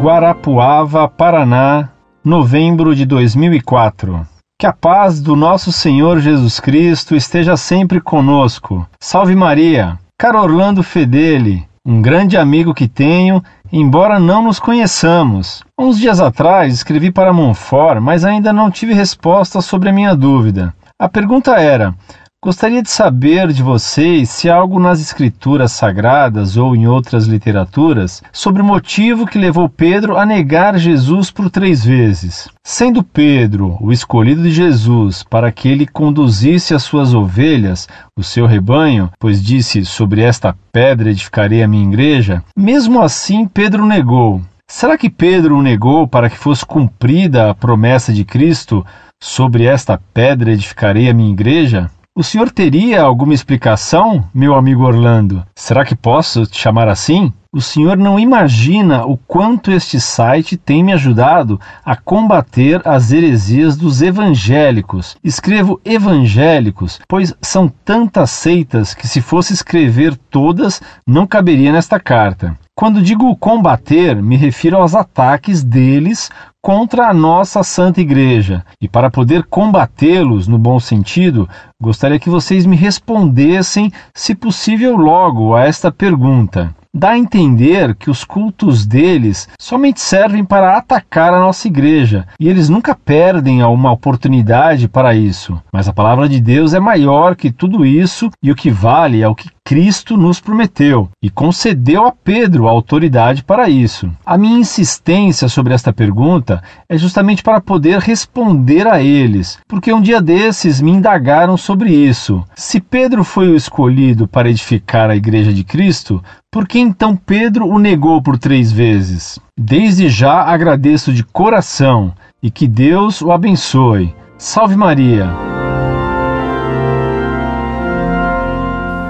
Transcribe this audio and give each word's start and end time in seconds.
Guarapuava, 0.00 1.06
Paraná, 1.06 1.90
novembro 2.24 2.96
de 2.96 3.04
2004. 3.04 4.26
Que 4.58 4.66
a 4.66 4.72
paz 4.72 5.20
do 5.20 5.36
nosso 5.36 5.70
Senhor 5.70 6.20
Jesus 6.20 6.58
Cristo 6.58 7.14
esteja 7.14 7.54
sempre 7.54 8.00
conosco. 8.00 8.86
Salve 8.98 9.36
Maria! 9.36 9.98
Caro 10.18 10.40
Orlando 10.40 10.82
Fedeli, 10.82 11.68
um 11.84 12.00
grande 12.00 12.38
amigo 12.38 12.72
que 12.72 12.88
tenho, 12.88 13.42
embora 13.70 14.18
não 14.18 14.42
nos 14.42 14.58
conheçamos. 14.58 15.62
Uns 15.78 15.98
dias 15.98 16.18
atrás 16.18 16.72
escrevi 16.72 17.12
para 17.12 17.30
Monfort, 17.30 18.00
mas 18.00 18.24
ainda 18.24 18.54
não 18.54 18.70
tive 18.70 18.94
resposta 18.94 19.60
sobre 19.60 19.90
a 19.90 19.92
minha 19.92 20.16
dúvida. 20.16 20.74
A 20.98 21.10
pergunta 21.10 21.60
era: 21.60 21.94
Gostaria 22.42 22.82
de 22.82 22.90
saber 22.90 23.52
de 23.52 23.62
vocês 23.62 24.30
se 24.30 24.48
há 24.48 24.54
algo 24.54 24.80
nas 24.80 24.98
escrituras 24.98 25.72
sagradas 25.72 26.56
ou 26.56 26.74
em 26.74 26.86
outras 26.86 27.26
literaturas 27.26 28.22
sobre 28.32 28.62
o 28.62 28.64
motivo 28.64 29.26
que 29.26 29.38
levou 29.38 29.68
Pedro 29.68 30.16
a 30.16 30.24
negar 30.24 30.78
Jesus 30.78 31.30
por 31.30 31.50
três 31.50 31.84
vezes. 31.84 32.48
Sendo 32.64 33.02
Pedro 33.02 33.76
o 33.78 33.92
escolhido 33.92 34.42
de 34.42 34.50
Jesus 34.52 35.22
para 35.22 35.52
que 35.52 35.68
ele 35.68 35.86
conduzisse 35.86 36.72
as 36.72 36.82
suas 36.82 37.12
ovelhas, 37.12 37.86
o 38.18 38.22
seu 38.24 38.46
rebanho, 38.46 39.10
pois 39.18 39.44
disse: 39.44 39.84
Sobre 39.84 40.22
esta 40.22 40.56
pedra 40.72 41.10
edificarei 41.10 41.62
a 41.62 41.68
minha 41.68 41.86
igreja, 41.86 42.42
mesmo 42.56 43.02
assim 43.02 43.46
Pedro 43.46 43.84
negou. 43.84 44.40
Será 44.66 44.96
que 44.96 45.10
Pedro 45.10 45.58
o 45.58 45.62
negou 45.62 46.08
para 46.08 46.30
que 46.30 46.38
fosse 46.38 46.64
cumprida 46.64 47.50
a 47.50 47.54
promessa 47.54 48.14
de 48.14 48.24
Cristo? 48.24 48.82
Sobre 49.22 49.64
esta 49.64 50.00
pedra 50.14 50.52
edificarei 50.52 51.10
a 51.10 51.12
minha 51.12 51.32
igreja? 51.32 51.90
O 52.20 52.22
senhor 52.22 52.50
teria 52.50 53.00
alguma 53.00 53.32
explicação, 53.32 54.22
meu 54.34 54.54
amigo 54.54 54.84
Orlando? 54.84 55.42
Será 55.56 55.86
que 55.86 55.94
posso 55.94 56.44
te 56.44 56.60
chamar 56.60 56.86
assim? 56.86 57.32
O 57.50 57.62
senhor 57.62 57.96
não 57.96 58.20
imagina 58.20 59.06
o 59.06 59.16
quanto 59.16 59.72
este 59.72 59.98
site 59.98 60.54
tem 60.54 60.84
me 60.84 60.92
ajudado 60.92 61.58
a 61.82 61.96
combater 61.96 62.86
as 62.86 63.10
heresias 63.10 63.74
dos 63.74 64.02
evangélicos. 64.02 65.16
Escrevo 65.24 65.80
evangélicos, 65.82 67.00
pois 67.08 67.34
são 67.40 67.72
tantas 67.84 68.30
seitas 68.30 68.92
que, 68.92 69.08
se 69.08 69.22
fosse 69.22 69.54
escrever 69.54 70.14
todas, 70.30 70.82
não 71.06 71.26
caberia 71.26 71.72
nesta 71.72 71.98
carta. 71.98 72.54
Quando 72.74 73.02
digo 73.02 73.36
combater, 73.36 74.22
me 74.22 74.36
refiro 74.36 74.76
aos 74.76 74.94
ataques 74.94 75.64
deles 75.64 76.30
contra 76.62 77.08
a 77.08 77.14
nossa 77.14 77.62
Santa 77.62 78.00
Igreja. 78.00 78.64
E 78.80 78.88
para 78.88 79.10
poder 79.10 79.44
combatê-los 79.44 80.46
no 80.46 80.58
bom 80.58 80.78
sentido, 80.78 81.48
gostaria 81.80 82.18
que 82.18 82.30
vocês 82.30 82.66
me 82.66 82.76
respondessem, 82.76 83.92
se 84.14 84.34
possível, 84.34 84.96
logo 84.96 85.54
a 85.54 85.64
esta 85.64 85.90
pergunta 85.90 86.74
dá 86.92 87.10
a 87.10 87.18
entender 87.18 87.94
que 87.94 88.10
os 88.10 88.24
cultos 88.24 88.84
deles 88.84 89.48
somente 89.60 90.00
servem 90.00 90.44
para 90.44 90.76
atacar 90.76 91.32
a 91.32 91.38
nossa 91.38 91.68
igreja 91.68 92.26
e 92.38 92.48
eles 92.48 92.68
nunca 92.68 92.94
perdem 92.96 93.62
uma 93.62 93.92
oportunidade 93.92 94.88
para 94.88 95.14
isso. 95.14 95.60
Mas 95.72 95.88
a 95.88 95.92
palavra 95.92 96.28
de 96.28 96.40
Deus 96.40 96.74
é 96.74 96.80
maior 96.80 97.36
que 97.36 97.52
tudo 97.52 97.86
isso 97.86 98.28
e 98.42 98.50
o 98.50 98.56
que 98.56 98.70
vale 98.70 99.22
é 99.22 99.28
o 99.28 99.34
que 99.34 99.48
Cristo 99.64 100.16
nos 100.16 100.40
prometeu 100.40 101.08
e 101.22 101.30
concedeu 101.30 102.04
a 102.06 102.12
Pedro 102.12 102.66
a 102.66 102.70
autoridade 102.70 103.44
para 103.44 103.68
isso. 103.68 104.10
A 104.24 104.36
minha 104.36 104.58
insistência 104.58 105.48
sobre 105.48 105.72
esta 105.72 105.92
pergunta 105.92 106.62
é 106.88 106.98
justamente 106.98 107.42
para 107.42 107.60
poder 107.60 108.00
responder 108.00 108.86
a 108.86 109.02
eles, 109.02 109.58
porque 109.68 109.92
um 109.92 110.00
dia 110.00 110.20
desses 110.20 110.80
me 110.80 110.90
indagaram 110.90 111.56
sobre 111.56 111.94
isso. 111.94 112.44
Se 112.56 112.80
Pedro 112.80 113.22
foi 113.22 113.48
o 113.48 113.56
escolhido 113.56 114.26
para 114.26 114.50
edificar 114.50 115.10
a 115.10 115.16
igreja 115.16 115.52
de 115.52 115.62
Cristo, 115.62 116.22
por 116.50 116.66
que 116.66 116.78
então 116.78 117.14
Pedro 117.14 117.66
o 117.68 117.78
negou 117.78 118.20
por 118.20 118.38
três 118.38 118.72
vezes? 118.72 119.38
Desde 119.56 120.08
já 120.08 120.42
agradeço 120.42 121.12
de 121.12 121.22
coração 121.22 122.12
e 122.42 122.50
que 122.50 122.66
Deus 122.66 123.22
o 123.22 123.30
abençoe. 123.30 124.14
Salve 124.36 124.74
Maria! 124.74 125.49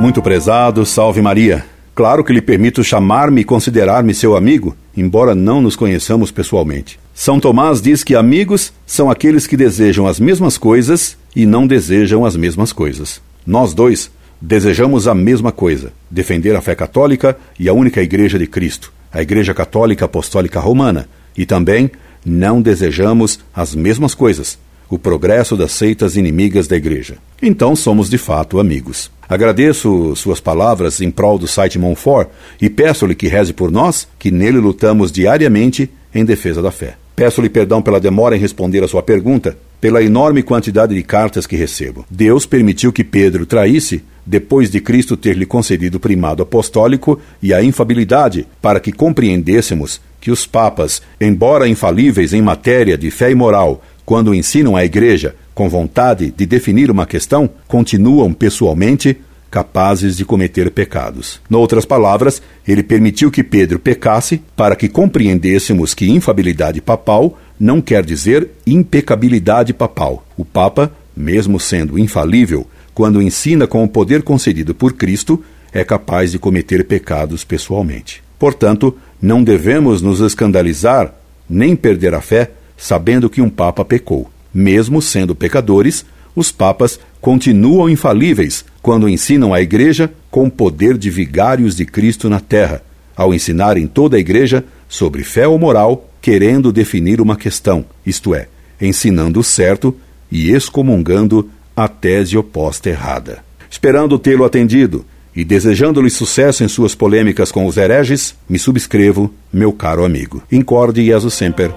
Muito 0.00 0.20
prezado, 0.20 0.84
salve 0.84 1.22
Maria. 1.22 1.64
Claro 1.94 2.24
que 2.24 2.32
lhe 2.32 2.42
permito 2.42 2.82
chamar-me 2.84 3.40
e 3.40 3.44
considerar-me 3.44 4.12
seu 4.12 4.36
amigo, 4.36 4.76
embora 4.96 5.34
não 5.34 5.62
nos 5.62 5.76
conheçamos 5.76 6.30
pessoalmente. 6.30 6.98
São 7.14 7.38
Tomás 7.38 7.80
diz 7.80 8.02
que 8.02 8.14
amigos 8.14 8.72
são 8.86 9.10
aqueles 9.10 9.46
que 9.46 9.56
desejam 9.56 10.06
as 10.06 10.18
mesmas 10.18 10.58
coisas 10.58 11.16
e 11.34 11.46
não 11.46 11.66
desejam 11.66 12.24
as 12.24 12.36
mesmas 12.36 12.72
coisas. 12.72 13.22
Nós 13.46 13.72
dois 13.72 14.10
Desejamos 14.46 15.08
a 15.08 15.14
mesma 15.14 15.50
coisa: 15.50 15.90
defender 16.10 16.54
a 16.54 16.60
fé 16.60 16.74
católica 16.74 17.34
e 17.58 17.66
a 17.66 17.72
única 17.72 18.02
Igreja 18.02 18.38
de 18.38 18.46
Cristo, 18.46 18.92
a 19.10 19.22
Igreja 19.22 19.54
Católica 19.54 20.04
Apostólica 20.04 20.60
Romana, 20.60 21.08
e 21.34 21.46
também 21.46 21.90
não 22.26 22.60
desejamos 22.60 23.40
as 23.54 23.74
mesmas 23.74 24.14
coisas: 24.14 24.58
o 24.88 24.98
progresso 24.98 25.56
das 25.56 25.72
seitas 25.72 26.16
inimigas 26.16 26.66
da 26.66 26.76
Igreja. 26.76 27.16
Então 27.42 27.74
somos 27.74 28.08
de 28.08 28.18
fato 28.18 28.58
amigos. 28.58 29.10
Agradeço 29.28 30.14
suas 30.16 30.40
palavras 30.40 31.00
em 31.00 31.10
prol 31.10 31.38
do 31.38 31.48
site 31.48 31.78
Monfort 31.78 32.28
e 32.60 32.68
peço-lhe 32.68 33.14
que 33.14 33.26
reze 33.26 33.52
por 33.52 33.70
nós, 33.70 34.06
que 34.18 34.30
nele 34.30 34.58
lutamos 34.58 35.10
diariamente 35.10 35.90
em 36.14 36.24
defesa 36.24 36.60
da 36.60 36.70
fé. 36.70 36.96
Peço-lhe 37.16 37.48
perdão 37.48 37.80
pela 37.80 38.00
demora 38.00 38.36
em 38.36 38.40
responder 38.40 38.82
a 38.82 38.88
sua 38.88 39.02
pergunta, 39.02 39.56
pela 39.80 40.02
enorme 40.02 40.42
quantidade 40.42 40.94
de 40.94 41.02
cartas 41.02 41.46
que 41.46 41.56
recebo. 41.56 42.04
Deus 42.10 42.44
permitiu 42.44 42.92
que 42.92 43.04
Pedro 43.04 43.46
traísse 43.46 44.02
depois 44.26 44.70
de 44.70 44.80
Cristo 44.80 45.16
ter 45.16 45.36
lhe 45.36 45.44
concedido 45.44 45.98
o 45.98 46.00
primado 46.00 46.42
apostólico 46.42 47.20
e 47.42 47.52
a 47.52 47.62
infabilidade, 47.62 48.46
para 48.60 48.80
que 48.80 48.90
compreendêssemos 48.90 50.00
que 50.20 50.30
os 50.30 50.46
papas, 50.46 51.02
embora 51.20 51.68
infalíveis 51.68 52.32
em 52.32 52.40
matéria 52.40 52.96
de 52.96 53.10
fé 53.10 53.30
e 53.30 53.34
moral, 53.34 53.82
quando 54.04 54.34
ensinam 54.34 54.76
à 54.76 54.84
Igreja 54.84 55.34
com 55.54 55.68
vontade 55.68 56.32
de 56.36 56.46
definir 56.46 56.90
uma 56.90 57.06
questão, 57.06 57.48
continuam 57.68 58.32
pessoalmente 58.32 59.16
capazes 59.50 60.16
de 60.16 60.24
cometer 60.24 60.68
pecados. 60.72 61.40
Noutras 61.48 61.84
palavras, 61.84 62.42
ele 62.66 62.82
permitiu 62.82 63.30
que 63.30 63.44
Pedro 63.44 63.78
pecasse 63.78 64.42
para 64.56 64.74
que 64.74 64.88
compreendêssemos 64.88 65.94
que 65.94 66.10
infabilidade 66.10 66.80
papal 66.80 67.38
não 67.58 67.80
quer 67.80 68.04
dizer 68.04 68.50
impecabilidade 68.66 69.72
papal. 69.72 70.26
O 70.36 70.44
Papa, 70.44 70.90
mesmo 71.16 71.60
sendo 71.60 71.96
infalível, 71.96 72.66
quando 72.92 73.22
ensina 73.22 73.64
com 73.64 73.84
o 73.84 73.88
poder 73.88 74.24
concedido 74.24 74.74
por 74.74 74.94
Cristo, 74.94 75.40
é 75.72 75.84
capaz 75.84 76.32
de 76.32 76.38
cometer 76.38 76.84
pecados 76.84 77.44
pessoalmente. 77.44 78.24
Portanto, 78.38 78.96
não 79.22 79.42
devemos 79.42 80.02
nos 80.02 80.18
escandalizar 80.20 81.14
nem 81.48 81.76
perder 81.76 82.12
a 82.14 82.20
fé 82.20 82.50
sabendo 82.76 83.30
que 83.30 83.40
um 83.40 83.50
Papa 83.50 83.84
pecou. 83.84 84.30
Mesmo 84.52 85.02
sendo 85.02 85.34
pecadores, 85.34 86.04
os 86.34 86.50
Papas 86.50 86.98
continuam 87.20 87.88
infalíveis 87.88 88.64
quando 88.82 89.08
ensinam 89.08 89.54
a 89.54 89.60
Igreja 89.60 90.12
com 90.30 90.46
o 90.46 90.50
poder 90.50 90.98
de 90.98 91.10
vigários 91.10 91.76
de 91.76 91.84
Cristo 91.84 92.28
na 92.28 92.40
terra, 92.40 92.82
ao 93.16 93.32
ensinar 93.32 93.76
em 93.76 93.86
toda 93.86 94.16
a 94.16 94.20
Igreja 94.20 94.64
sobre 94.88 95.22
fé 95.22 95.46
ou 95.46 95.58
moral, 95.58 96.10
querendo 96.20 96.72
definir 96.72 97.20
uma 97.20 97.36
questão, 97.36 97.84
isto 98.04 98.34
é, 98.34 98.48
ensinando 98.80 99.40
o 99.40 99.44
certo 99.44 99.96
e 100.30 100.50
excomungando 100.50 101.48
a 101.76 101.88
tese 101.88 102.36
oposta 102.36 102.88
errada. 102.88 103.44
Esperando 103.70 104.18
tê-lo 104.18 104.44
atendido 104.44 105.04
e 105.34 105.44
desejando-lhe 105.44 106.10
sucesso 106.10 106.62
em 106.62 106.68
suas 106.68 106.94
polêmicas 106.94 107.50
com 107.50 107.66
os 107.66 107.76
hereges, 107.76 108.34
me 108.48 108.58
subscrevo, 108.58 109.32
meu 109.52 109.72
caro 109.72 110.04
amigo. 110.04 110.42
Incorde 110.50 111.04
Jesus 111.04 111.34
Semper, 111.34 111.72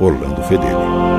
Orlando 0.00 0.42
Fedeli. 0.48 1.09